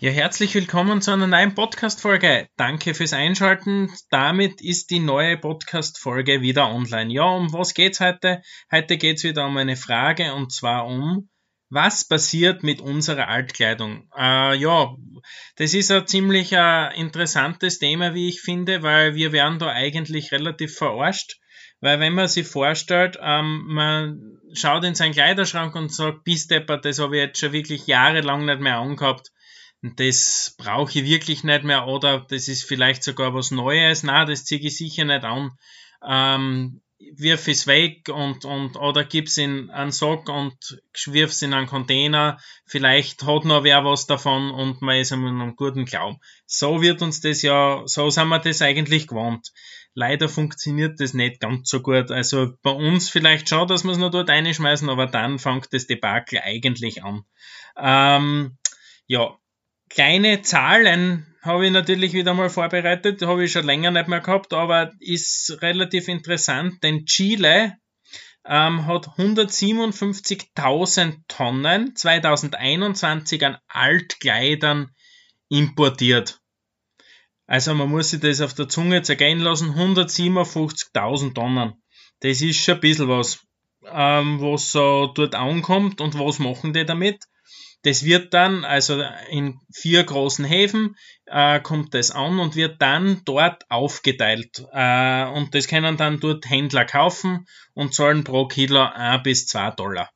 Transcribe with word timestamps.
Ja, 0.00 0.12
herzlich 0.12 0.54
willkommen 0.54 1.02
zu 1.02 1.10
einer 1.10 1.26
neuen 1.26 1.56
Podcast-Folge. 1.56 2.48
Danke 2.56 2.94
fürs 2.94 3.12
Einschalten. 3.12 3.90
Damit 4.10 4.60
ist 4.60 4.90
die 4.90 5.00
neue 5.00 5.36
Podcast-Folge 5.36 6.40
wieder 6.40 6.70
online. 6.70 7.12
Ja, 7.12 7.24
um 7.24 7.52
was 7.52 7.74
geht's 7.74 7.98
heute? 7.98 8.40
Heute 8.70 8.96
geht's 8.96 9.24
wieder 9.24 9.44
um 9.44 9.56
eine 9.56 9.74
Frage 9.74 10.34
und 10.34 10.52
zwar 10.52 10.86
um, 10.86 11.28
was 11.68 12.06
passiert 12.06 12.62
mit 12.62 12.80
unserer 12.80 13.26
Altkleidung? 13.26 14.08
Äh, 14.16 14.56
ja, 14.58 14.94
das 15.56 15.74
ist 15.74 15.90
ein 15.90 16.06
ziemlich 16.06 16.52
äh, 16.52 16.96
interessantes 16.96 17.80
Thema, 17.80 18.14
wie 18.14 18.28
ich 18.28 18.40
finde, 18.40 18.84
weil 18.84 19.16
wir 19.16 19.32
werden 19.32 19.58
da 19.58 19.66
eigentlich 19.66 20.30
relativ 20.30 20.76
verarscht. 20.76 21.40
Weil 21.80 21.98
wenn 21.98 22.14
man 22.14 22.28
sich 22.28 22.46
vorstellt, 22.46 23.18
ähm, 23.20 23.64
man 23.66 24.38
schaut 24.52 24.84
in 24.84 24.94
seinen 24.94 25.14
Kleiderschrank 25.14 25.74
und 25.74 25.92
sagt, 25.92 26.22
bis 26.22 26.46
Depper, 26.46 26.78
das 26.78 27.00
habe 27.00 27.16
ich 27.16 27.22
jetzt 27.22 27.40
schon 27.40 27.52
wirklich 27.52 27.88
jahrelang 27.88 28.44
nicht 28.44 28.60
mehr 28.60 28.78
angehabt 28.78 29.32
das 29.82 30.54
brauche 30.58 30.98
ich 30.98 31.04
wirklich 31.04 31.44
nicht 31.44 31.64
mehr 31.64 31.86
oder 31.86 32.26
das 32.28 32.48
ist 32.48 32.64
vielleicht 32.64 33.02
sogar 33.02 33.34
was 33.34 33.50
Neues, 33.50 34.02
na, 34.02 34.24
das 34.24 34.44
ziehe 34.44 34.60
ich 34.60 34.76
sicher 34.76 35.04
nicht 35.04 35.24
an. 35.24 35.52
Ähm, 36.06 36.80
wirf 36.98 37.46
es 37.46 37.66
weg 37.68 38.08
und, 38.08 38.44
und 38.44 38.76
oder 38.76 39.04
gib's 39.04 39.36
in 39.36 39.70
einen 39.70 39.92
Sack 39.92 40.28
und 40.28 40.82
wirf's 41.06 41.42
in 41.42 41.54
einen 41.54 41.68
Container. 41.68 42.38
Vielleicht 42.66 43.22
hat 43.22 43.44
noch 43.44 43.62
wer 43.62 43.84
was 43.84 44.06
davon 44.06 44.50
und 44.50 44.82
man 44.82 44.96
ist 44.96 45.12
in 45.12 45.24
einem 45.24 45.54
guten 45.54 45.84
Glauben. 45.84 46.18
So 46.46 46.82
wird 46.82 47.00
uns 47.02 47.20
das 47.20 47.42
ja, 47.42 47.82
so 47.86 48.10
sind 48.10 48.28
wir 48.28 48.40
das 48.40 48.62
eigentlich 48.62 49.06
gewohnt. 49.06 49.52
Leider 49.94 50.28
funktioniert 50.28 51.00
das 51.00 51.14
nicht 51.14 51.40
ganz 51.40 51.68
so 51.70 51.82
gut. 51.82 52.10
Also 52.10 52.52
bei 52.62 52.70
uns 52.70 53.08
vielleicht 53.08 53.48
schon, 53.48 53.68
dass 53.68 53.84
wir 53.84 53.92
es 53.92 53.98
noch 53.98 54.10
dort 54.10 54.30
einschmeißen, 54.30 54.88
aber 54.88 55.06
dann 55.06 55.38
fängt 55.38 55.72
das 55.72 55.86
Debakel 55.86 56.40
eigentlich 56.42 57.04
an. 57.04 57.24
Ähm, 57.76 58.58
ja, 59.06 59.38
kleine 59.88 60.42
Zahlen 60.42 61.26
habe 61.42 61.66
ich 61.66 61.72
natürlich 61.72 62.12
wieder 62.12 62.34
mal 62.34 62.50
vorbereitet, 62.50 63.22
habe 63.22 63.44
ich 63.44 63.52
schon 63.52 63.64
länger 63.64 63.90
nicht 63.90 64.08
mehr 64.08 64.20
gehabt, 64.20 64.52
aber 64.52 64.92
ist 65.00 65.62
relativ 65.62 66.08
interessant, 66.08 66.82
denn 66.82 67.06
Chile 67.06 67.78
ähm, 68.44 68.86
hat 68.86 69.08
157.000 69.08 71.22
Tonnen 71.28 71.94
2021 71.94 73.44
an 73.44 73.58
Altkleidern 73.68 74.90
importiert. 75.48 76.40
Also 77.46 77.74
man 77.74 77.88
muss 77.88 78.10
sich 78.10 78.20
das 78.20 78.40
auf 78.40 78.54
der 78.54 78.68
Zunge 78.68 79.02
zergehen 79.02 79.38
lassen, 79.38 79.74
157.000 79.74 81.34
Tonnen. 81.34 81.74
Das 82.20 82.42
ist 82.42 82.58
schon 82.58 82.74
ein 82.74 82.80
bisschen 82.80 83.08
was, 83.08 83.46
ähm, 83.86 84.40
was 84.40 84.72
so 84.72 85.06
dort 85.06 85.34
ankommt 85.34 86.00
und 86.00 86.18
was 86.18 86.38
machen 86.38 86.72
die 86.72 86.84
damit? 86.84 87.24
Das 87.88 88.04
wird 88.04 88.34
dann, 88.34 88.66
also 88.66 89.02
in 89.30 89.60
vier 89.72 90.04
großen 90.04 90.44
Häfen, 90.44 90.94
äh, 91.24 91.58
kommt 91.58 91.94
das 91.94 92.10
an 92.10 92.38
und 92.38 92.54
wird 92.54 92.82
dann 92.82 93.22
dort 93.24 93.64
aufgeteilt. 93.70 94.62
Äh, 94.74 95.24
und 95.28 95.54
das 95.54 95.68
können 95.68 95.96
dann 95.96 96.20
dort 96.20 96.50
Händler 96.50 96.84
kaufen 96.84 97.46
und 97.72 97.94
zahlen 97.94 98.24
pro 98.24 98.46
Kilo 98.46 98.82
ein 98.82 99.22
bis 99.22 99.46
zwei 99.46 99.70
Dollar 99.70 100.10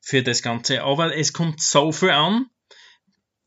für 0.00 0.22
das 0.22 0.42
Ganze. 0.42 0.84
Aber 0.84 1.12
es 1.16 1.32
kommt 1.32 1.60
so 1.60 1.90
viel 1.90 2.10
an, 2.10 2.46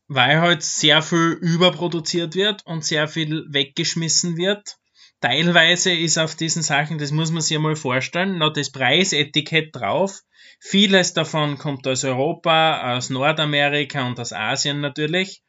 weil 0.06 0.42
halt 0.42 0.62
sehr 0.62 1.00
viel 1.00 1.38
überproduziert 1.40 2.34
wird 2.34 2.66
und 2.66 2.84
sehr 2.84 3.08
viel 3.08 3.46
weggeschmissen 3.48 4.36
wird. 4.36 4.76
Teilweise 5.22 5.92
ist 5.92 6.18
auf 6.18 6.34
diesen 6.34 6.62
Sachen, 6.62 6.98
das 6.98 7.10
muss 7.10 7.30
man 7.30 7.40
sich 7.40 7.56
einmal 7.56 7.76
vorstellen, 7.76 8.36
noch 8.38 8.52
das 8.52 8.70
Preisetikett 8.70 9.74
drauf 9.74 10.22
Vieles 10.64 11.12
davon 11.12 11.58
kommt 11.58 11.88
aus 11.88 12.04
Europa, 12.04 12.96
aus 12.96 13.10
Nordamerika 13.10 14.06
und 14.06 14.20
aus 14.20 14.32
Asien 14.32 14.80
natürlich. 14.80 15.42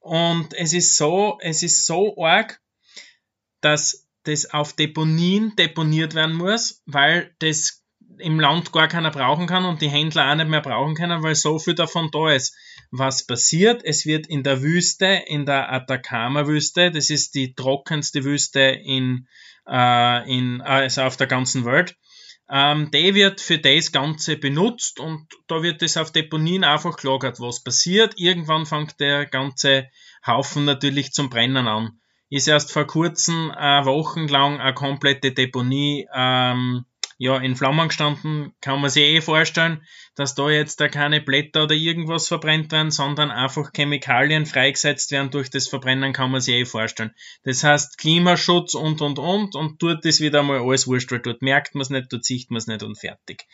Und 0.00 0.54
es 0.54 0.72
ist 0.72 0.96
so, 0.96 1.36
es 1.42 1.62
ist 1.62 1.84
so 1.84 2.16
arg, 2.24 2.58
dass 3.60 4.08
das 4.22 4.50
auf 4.50 4.72
Deponien 4.72 5.54
deponiert 5.56 6.14
werden 6.14 6.34
muss, 6.34 6.82
weil 6.86 7.34
das 7.38 7.84
im 8.18 8.40
Land 8.40 8.72
gar 8.72 8.88
keiner 8.88 9.10
brauchen 9.10 9.46
kann 9.46 9.64
und 9.64 9.82
die 9.82 9.88
Händler 9.88 10.30
auch 10.30 10.34
nicht 10.34 10.48
mehr 10.48 10.60
brauchen 10.60 10.94
können, 10.94 11.22
weil 11.22 11.34
so 11.34 11.58
viel 11.58 11.74
davon 11.74 12.10
da 12.10 12.30
ist. 12.30 12.56
Was 12.90 13.26
passiert? 13.26 13.82
Es 13.84 14.06
wird 14.06 14.26
in 14.26 14.42
der 14.42 14.62
Wüste, 14.62 15.22
in 15.26 15.44
der 15.44 15.72
Atacama-Wüste, 15.72 16.90
das 16.90 17.10
ist 17.10 17.34
die 17.34 17.54
trockenste 17.54 18.24
Wüste 18.24 18.60
in, 18.60 19.26
äh, 19.68 20.30
in, 20.30 20.62
also 20.62 21.02
auf 21.02 21.16
der 21.16 21.26
ganzen 21.26 21.64
Welt, 21.64 21.96
ähm, 22.48 22.90
der 22.92 23.14
wird 23.14 23.40
für 23.40 23.58
das 23.58 23.90
Ganze 23.90 24.36
benutzt 24.36 25.00
und 25.00 25.26
da 25.48 25.62
wird 25.62 25.82
es 25.82 25.96
auf 25.96 26.12
Deponien 26.12 26.62
einfach 26.62 26.96
gelagert. 26.96 27.40
Was 27.40 27.62
passiert? 27.62 28.14
Irgendwann 28.16 28.66
fängt 28.66 29.00
der 29.00 29.26
ganze 29.26 29.88
Haufen 30.24 30.64
natürlich 30.64 31.12
zum 31.12 31.28
Brennen 31.28 31.66
an. 31.66 31.98
Ist 32.28 32.48
erst 32.48 32.72
vor 32.72 32.86
kurzem 32.86 33.50
äh, 33.50 33.84
wochenlang 33.84 34.60
eine 34.60 34.74
komplette 34.74 35.32
Deponie 35.32 36.06
ähm, 36.14 36.84
ja, 37.18 37.38
in 37.38 37.56
Flammen 37.56 37.88
gestanden, 37.88 38.52
kann 38.60 38.80
man 38.80 38.90
sich 38.90 39.04
eh 39.04 39.20
vorstellen, 39.20 39.82
dass 40.16 40.34
da 40.34 40.50
jetzt 40.50 40.80
da 40.80 40.88
keine 40.88 41.20
Blätter 41.20 41.64
oder 41.64 41.74
irgendwas 41.74 42.28
verbrennt 42.28 42.72
werden, 42.72 42.90
sondern 42.90 43.30
einfach 43.30 43.70
Chemikalien 43.74 44.44
freigesetzt 44.44 45.10
werden 45.12 45.30
durch 45.30 45.50
das 45.50 45.68
Verbrennen, 45.68 46.12
kann 46.12 46.30
man 46.30 46.40
sich 46.40 46.54
eh 46.54 46.64
vorstellen. 46.64 47.12
Das 47.42 47.64
heißt 47.64 47.98
Klimaschutz 47.98 48.74
und 48.74 49.00
und 49.00 49.18
und 49.18 49.54
und 49.54 49.82
dort 49.82 50.04
ist 50.04 50.20
wieder 50.20 50.42
mal 50.42 50.60
alles 50.60 50.86
wurscht, 50.86 51.10
weil 51.10 51.20
dort 51.20 51.42
merkt 51.42 51.74
man 51.74 51.82
es 51.82 51.90
nicht, 51.90 52.12
dort 52.12 52.24
sieht 52.24 52.50
man 52.50 52.58
es 52.58 52.66
nicht 52.66 52.82
und 52.82 52.98
fertig. 52.98 53.46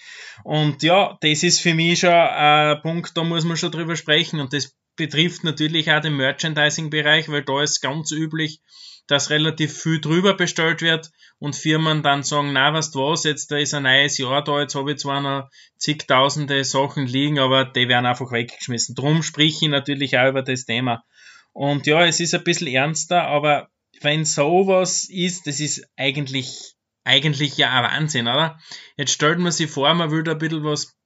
Und 0.43 0.83
ja, 0.83 1.17
das 1.21 1.43
ist 1.43 1.61
für 1.61 1.75
mich 1.75 2.00
schon 2.00 2.11
ein 2.11 2.83
Punkt, 2.83 3.17
da 3.17 3.23
muss 3.23 3.44
man 3.44 3.56
schon 3.56 3.71
drüber 3.71 3.97
sprechen 3.97 4.41
und 4.41 4.53
das 4.53 4.77
betrifft 4.97 5.45
natürlich 5.45 5.91
auch 5.91 6.01
den 6.01 6.17
Merchandising-Bereich, 6.17 7.29
weil 7.29 7.43
da 7.43 7.63
ist 7.63 7.81
ganz 7.81 8.13
üblich, 8.13 8.61
dass 9.07 9.31
relativ 9.31 9.81
viel 9.83 10.01
drüber 10.01 10.35
bestellt 10.35 10.81
wird 10.81 11.11
und 11.39 11.57
Firmen 11.57 12.03
dann 12.03 12.23
sagen, 12.23 12.53
na, 12.53 12.71
du 12.71 12.79
was, 13.01 13.25
jetzt 13.25 13.51
da 13.51 13.57
ist 13.57 13.75
ein 13.75 13.83
neues 13.83 14.19
Jahr 14.19 14.45
da, 14.45 14.61
jetzt 14.61 14.75
habe 14.75 14.93
ich 14.93 14.99
zwar 14.99 15.21
noch 15.21 15.51
zigtausende 15.77 16.65
Sachen 16.65 17.07
liegen, 17.07 17.39
aber 17.39 17.65
die 17.65 17.89
werden 17.89 18.07
einfach 18.07 18.31
weggeschmissen. 18.31 18.95
Drum 18.95 19.23
sprich 19.23 19.61
ich 19.61 19.69
natürlich 19.69 20.19
auch 20.19 20.29
über 20.29 20.43
das 20.43 20.65
Thema. 20.65 21.05
Und 21.53 21.87
ja, 21.87 22.05
es 22.07 22.21
ist 22.21 22.35
ein 22.35 22.45
bisschen 22.45 22.69
ernster, 22.69 23.25
aber 23.27 23.69
wenn 24.01 24.25
sowas 24.25 25.09
ist, 25.09 25.47
das 25.47 25.61
ist 25.61 25.87
eigentlich, 25.97 26.75
eigentlich 27.05 27.57
ja 27.57 27.73
ein 27.73 27.85
Wahnsinn, 27.85 28.29
oder? 28.29 28.59
Jetzt 28.97 29.13
stellt 29.13 29.39
man 29.39 29.53
sich 29.53 29.71
vor, 29.71 29.93
man 29.95 30.25
da 30.25 30.33
ein 30.33 30.39
bisschen 30.39 30.65
was 30.65 30.97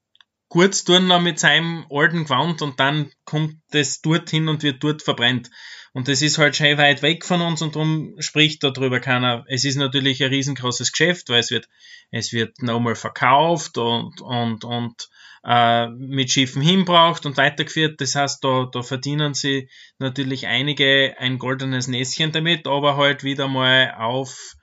kurz 0.48 0.84
tun 0.84 1.06
noch 1.06 1.20
mit 1.20 1.38
seinem 1.38 1.86
alten 1.90 2.24
Gewand 2.24 2.62
und 2.62 2.78
dann 2.80 3.10
kommt 3.24 3.56
das 3.70 4.00
dorthin 4.00 4.48
und 4.48 4.62
wird 4.62 4.82
dort 4.82 5.02
verbrennt. 5.02 5.50
Und 5.92 6.08
das 6.08 6.20
ist 6.20 6.38
halt 6.38 6.54
schon 6.54 6.76
weit 6.76 7.02
weg 7.02 7.24
von 7.24 7.40
uns 7.40 7.62
und 7.62 7.74
darum 7.74 8.14
spricht 8.18 8.62
darüber 8.62 9.00
keiner. 9.00 9.44
Es 9.48 9.64
ist 9.64 9.76
natürlich 9.76 10.22
ein 10.22 10.28
riesengroßes 10.28 10.92
Geschäft, 10.92 11.30
weil 11.30 11.40
es 11.40 11.50
wird, 11.50 11.68
es 12.10 12.32
wird 12.32 12.62
nochmal 12.62 12.96
verkauft 12.96 13.78
und, 13.78 14.20
und, 14.20 14.64
und 14.64 15.08
äh, 15.42 15.88
mit 15.88 16.30
Schiffen 16.30 16.60
hinbraucht 16.60 17.24
und 17.24 17.38
weitergeführt. 17.38 18.00
Das 18.00 18.14
heißt, 18.14 18.44
da, 18.44 18.68
da 18.70 18.82
verdienen 18.82 19.32
sie 19.32 19.70
natürlich 19.98 20.46
einige 20.46 21.16
ein 21.18 21.38
goldenes 21.38 21.88
Näschen 21.88 22.32
damit, 22.32 22.66
aber 22.66 22.96
halt 22.96 23.24
wieder 23.24 23.48
mal 23.48 23.94
auf 23.96 24.56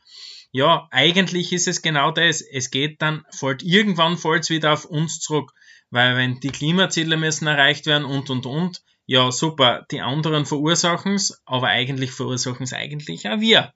ja, 0.55 0.87
eigentlich 0.91 1.51
ist 1.51 1.67
es 1.67 1.81
genau 1.81 2.11
das. 2.11 2.41
Es 2.41 2.69
geht 2.69 3.01
dann, 3.01 3.25
fällt 3.31 3.63
irgendwann 3.63 4.17
fällt 4.17 4.43
es 4.43 4.51
wieder 4.51 4.73
auf 4.73 4.85
uns 4.85 5.19
zurück. 5.19 5.51
Weil 5.89 6.15
wenn 6.15 6.39
die 6.39 6.49
Klimaziele 6.49 7.17
müssen 7.17 7.47
erreicht 7.47 7.85
werden 7.85 8.05
und 8.05 8.29
und 8.29 8.45
und, 8.45 8.81
ja 9.05 9.31
super, 9.31 9.85
die 9.91 10.01
anderen 10.01 10.45
verursachen 10.45 11.13
es, 11.15 11.41
aber 11.45 11.67
eigentlich 11.67 12.11
verursachen 12.11 12.63
es 12.63 12.73
eigentlich 12.73 13.27
auch 13.29 13.39
wir. 13.39 13.73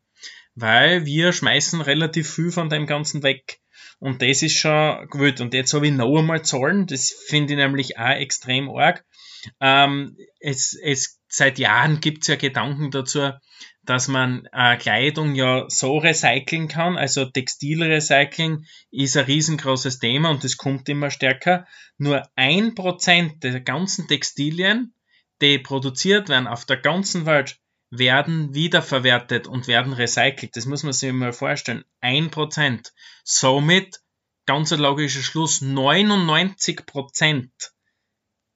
Weil 0.55 1.05
wir 1.05 1.33
schmeißen 1.33 1.81
relativ 1.81 2.33
viel 2.33 2.51
von 2.51 2.69
dem 2.69 2.87
Ganzen 2.87 3.21
weg. 3.21 3.59
Und 3.99 4.21
das 4.21 4.41
ist 4.41 4.57
schon 4.57 5.07
gut. 5.09 5.41
Und 5.41 5.53
jetzt 5.53 5.73
habe 5.73 5.87
ich 5.87 5.93
noch 5.93 6.17
einmal 6.17 6.43
Zahlen, 6.43 6.87
das 6.87 7.11
finde 7.11 7.53
ich 7.53 7.57
nämlich 7.57 7.97
auch 7.97 8.15
extrem 8.15 8.69
arg. 8.69 9.05
Ähm, 9.59 10.17
es, 10.39 10.77
es, 10.81 11.19
seit 11.27 11.59
Jahren 11.59 11.99
gibt 11.99 12.23
es 12.23 12.27
ja 12.27 12.35
Gedanken 12.35 12.91
dazu, 12.91 13.31
dass 13.87 14.07
man 14.07 14.47
äh, 14.51 14.77
Kleidung 14.77 15.33
ja 15.33 15.65
so 15.69 15.97
recyceln 15.97 16.67
kann. 16.67 16.97
Also 16.97 17.25
Textilrecycling 17.25 18.65
ist 18.91 19.17
ein 19.17 19.25
riesengroßes 19.25 19.99
Thema 19.99 20.29
und 20.29 20.43
es 20.43 20.57
kommt 20.57 20.87
immer 20.89 21.09
stärker. 21.09 21.65
Nur 21.97 22.23
ein 22.35 22.75
Prozent 22.75 23.43
der 23.43 23.61
ganzen 23.61 24.07
Textilien 24.07 24.93
die 25.41 25.59
produziert 25.59 26.29
werden 26.29 26.47
auf 26.47 26.65
der 26.65 26.77
ganzen 26.77 27.25
Welt, 27.25 27.59
werden 27.89 28.53
wiederverwertet 28.53 29.47
und 29.47 29.67
werden 29.67 29.93
recycelt. 29.93 30.55
Das 30.55 30.65
muss 30.65 30.83
man 30.83 30.93
sich 30.93 31.11
mal 31.13 31.33
vorstellen. 31.33 31.85
Ein 32.01 32.31
Prozent. 32.31 32.93
Somit, 33.23 34.01
ganz 34.45 34.73
ein 34.73 34.79
logischer 34.79 35.21
Schluss, 35.21 35.61
99 35.61 36.85
Prozent. 36.85 37.73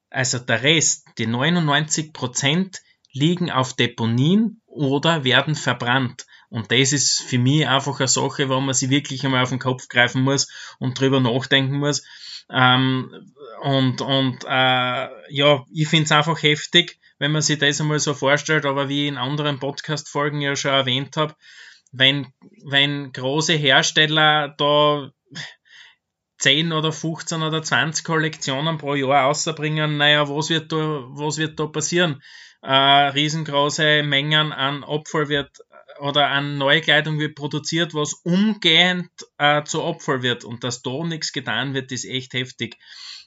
Also 0.10 0.40
der 0.40 0.64
Rest, 0.64 1.08
die 1.18 1.28
99 1.28 2.12
Prozent 2.12 2.82
liegen 3.12 3.52
auf 3.52 3.74
Deponien 3.74 4.62
oder 4.66 5.24
werden 5.24 5.56
verbrannt. 5.56 6.26
Und 6.50 6.72
das 6.72 6.92
ist 6.92 7.22
für 7.22 7.38
mich 7.38 7.68
einfach 7.68 8.00
eine 8.00 8.08
Sache, 8.08 8.50
wo 8.50 8.60
man 8.60 8.74
sich 8.74 8.90
wirklich 8.90 9.26
einmal 9.26 9.44
auf 9.44 9.50
den 9.50 9.60
Kopf 9.60 9.88
greifen 9.88 10.22
muss 10.22 10.50
und 10.80 11.00
drüber 11.00 11.20
nachdenken 11.20 11.78
muss. 11.78 12.04
Ähm, 12.50 13.34
und 13.62 14.02
und 14.02 14.44
äh, 14.46 15.08
ja, 15.30 15.66
ich 15.74 15.88
finde 15.88 16.06
es 16.06 16.12
einfach 16.12 16.42
heftig, 16.44 17.00
wenn 17.20 17.32
man 17.32 17.42
sich 17.42 17.60
das 17.60 17.80
einmal 17.80 18.00
so 18.00 18.14
vorstellt, 18.14 18.66
aber 18.66 18.90
wie 18.90 19.04
ich 19.04 19.10
in 19.10 19.18
anderen 19.18 19.60
Podcast-Folgen 19.60 20.42
ja 20.42 20.56
schon 20.56 20.72
erwähnt 20.72 21.16
habe, 21.18 21.36
wenn, 21.92 22.34
wenn 22.66 23.12
große 23.12 23.54
Hersteller 23.54 24.56
da 24.58 25.12
10 26.42 26.74
oder 26.74 26.92
15 26.92 27.44
oder 27.44 27.62
20 27.62 28.04
Kollektionen 28.04 28.78
pro 28.78 28.96
Jahr 28.96 29.28
außerbringen, 29.28 29.98
naja, 29.98 30.28
was 30.28 30.50
wird 30.50 30.72
da, 30.72 31.06
was 31.10 31.38
wird 31.38 31.60
da 31.60 31.68
passieren? 31.68 32.22
Äh, 32.64 32.74
riesengroße 32.74 34.04
Mengen 34.04 34.52
an 34.52 34.84
Abfall 34.84 35.30
wird 35.30 35.60
oder 36.00 36.30
an 36.30 36.58
Neukleidung 36.58 37.20
wird 37.20 37.36
produziert, 37.36 37.94
was 37.94 38.14
umgehend 38.14 39.10
äh, 39.38 39.64
zu 39.64 39.84
Abfall 39.84 40.24
wird 40.24 40.44
und 40.44 40.64
dass 40.64 40.82
da 40.82 41.04
nichts 41.04 41.32
getan 41.32 41.74
wird, 41.76 41.92
ist 41.92 42.06
echt 42.06 42.34
heftig. 42.34 42.78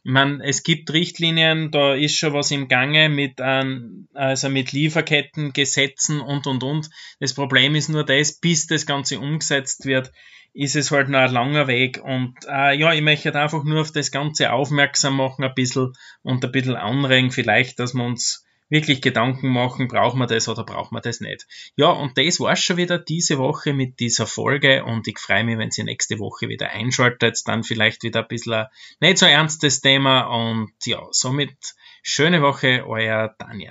Ich 0.06 0.10
meine, 0.10 0.44
es 0.44 0.64
gibt 0.64 0.93
Richtlinien, 0.93 1.70
da 1.70 1.94
ist 1.94 2.17
schon 2.17 2.34
was 2.34 2.50
im 2.50 2.69
Gange 2.69 3.08
mit, 3.08 3.34
ähm, 3.38 4.08
also 4.12 4.50
mit 4.50 4.72
Lieferketten, 4.72 5.52
Gesetzen 5.52 6.20
und 6.20 6.46
und 6.46 6.62
und. 6.62 6.90
Das 7.20 7.32
Problem 7.32 7.75
ist 7.75 7.88
nur 7.88 8.05
das, 8.05 8.38
bis 8.38 8.67
das 8.67 8.87
Ganze 8.87 9.19
umgesetzt 9.19 9.87
wird, 9.87 10.12
ist 10.54 10.76
es 10.76 10.90
halt 10.92 11.08
noch 11.08 11.18
ein 11.18 11.32
langer 11.32 11.66
Weg. 11.66 12.00
Und 12.02 12.34
äh, 12.48 12.78
ja, 12.78 12.92
ich 12.94 13.02
möchte 13.02 13.26
halt 13.26 13.36
einfach 13.36 13.64
nur 13.64 13.80
auf 13.80 13.92
das 13.92 14.10
Ganze 14.10 14.52
aufmerksam 14.52 15.16
machen, 15.16 15.44
ein 15.44 15.54
bisschen 15.54 15.92
und 16.22 16.44
ein 16.44 16.52
bisschen 16.52 16.76
anregen, 16.76 17.32
vielleicht, 17.32 17.78
dass 17.80 17.92
wir 17.92 18.04
uns 18.04 18.44
wirklich 18.70 19.02
Gedanken 19.02 19.48
machen, 19.48 19.88
brauchen 19.88 20.18
wir 20.18 20.26
das 20.26 20.48
oder 20.48 20.64
brauchen 20.64 20.94
wir 20.94 21.00
das 21.00 21.20
nicht. 21.20 21.46
Ja, 21.76 21.90
und 21.90 22.16
das 22.16 22.40
war's 22.40 22.62
schon 22.62 22.76
wieder 22.76 22.98
diese 22.98 23.38
Woche 23.38 23.74
mit 23.74 24.00
dieser 24.00 24.26
Folge 24.26 24.84
und 24.84 25.06
ich 25.06 25.18
freue 25.18 25.44
mich, 25.44 25.58
wenn 25.58 25.70
Sie 25.70 25.84
nächste 25.84 26.18
Woche 26.18 26.48
wieder 26.48 26.70
einschaltet, 26.70 27.40
dann 27.46 27.62
vielleicht 27.62 28.02
wieder 28.02 28.22
ein 28.22 28.28
bisschen 28.28 28.54
ein 28.54 28.68
nicht 29.00 29.18
so 29.18 29.26
ernstes 29.26 29.80
Thema 29.80 30.22
und 30.22 30.72
ja, 30.86 31.02
somit 31.10 31.56
schöne 32.02 32.42
Woche, 32.42 32.84
euer 32.86 33.34
Daniel. 33.38 33.62